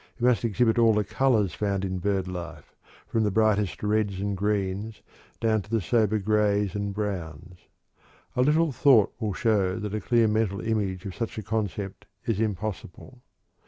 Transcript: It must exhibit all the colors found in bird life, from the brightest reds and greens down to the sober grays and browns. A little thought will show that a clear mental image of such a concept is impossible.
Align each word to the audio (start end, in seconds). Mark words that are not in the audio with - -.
It 0.17 0.23
must 0.25 0.43
exhibit 0.43 0.79
all 0.79 0.95
the 0.95 1.03
colors 1.03 1.53
found 1.53 1.85
in 1.85 1.99
bird 1.99 2.27
life, 2.27 2.73
from 3.05 3.21
the 3.23 3.29
brightest 3.29 3.83
reds 3.83 4.19
and 4.19 4.35
greens 4.35 5.03
down 5.39 5.61
to 5.61 5.69
the 5.69 5.79
sober 5.79 6.17
grays 6.17 6.73
and 6.73 6.91
browns. 6.91 7.59
A 8.35 8.41
little 8.41 8.71
thought 8.71 9.13
will 9.19 9.33
show 9.33 9.77
that 9.77 9.93
a 9.93 10.01
clear 10.01 10.27
mental 10.27 10.59
image 10.59 11.05
of 11.05 11.13
such 11.13 11.37
a 11.37 11.43
concept 11.43 12.07
is 12.25 12.39
impossible. 12.39 13.21